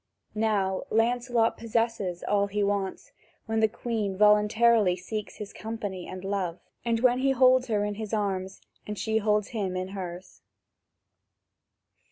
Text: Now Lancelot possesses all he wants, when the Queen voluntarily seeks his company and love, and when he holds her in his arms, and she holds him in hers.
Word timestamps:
Now 0.33 0.81
Lancelot 0.89 1.59
possesses 1.59 2.23
all 2.23 2.47
he 2.47 2.63
wants, 2.63 3.11
when 3.45 3.59
the 3.59 3.67
Queen 3.67 4.17
voluntarily 4.17 4.95
seeks 4.95 5.35
his 5.35 5.53
company 5.53 6.07
and 6.07 6.25
love, 6.25 6.59
and 6.83 7.01
when 7.01 7.19
he 7.19 7.29
holds 7.29 7.67
her 7.67 7.85
in 7.85 7.93
his 7.93 8.11
arms, 8.11 8.61
and 8.87 8.97
she 8.97 9.19
holds 9.19 9.49
him 9.49 9.77
in 9.77 9.89
hers. 9.89 10.41